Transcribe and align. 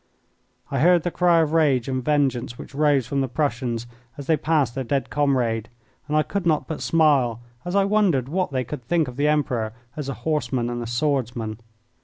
I 0.71 0.79
heard 0.79 1.03
the 1.03 1.11
cry 1.11 1.41
of 1.41 1.53
rage 1.53 1.87
and 1.87 2.03
vengeance 2.03 2.57
which 2.57 2.73
rose 2.73 3.05
from 3.05 3.21
the 3.21 3.27
Prussians 3.27 3.85
as 4.17 4.25
they 4.25 4.35
passed 4.35 4.73
their 4.73 4.83
dead 4.83 5.11
comrade, 5.11 5.69
and 6.07 6.17
I 6.17 6.23
could 6.23 6.43
not 6.47 6.67
but 6.67 6.81
smile 6.81 7.39
as 7.63 7.75
I 7.75 7.85
wondered 7.85 8.27
what 8.27 8.49
they 8.49 8.63
could 8.63 8.81
think 8.87 9.07
of 9.07 9.15
the 9.15 9.27
Emperor 9.27 9.73
as 9.95 10.09
a 10.09 10.15
horseman 10.25 10.71
and 10.71 10.81
a 10.81 10.87
swordsman. 10.87 11.59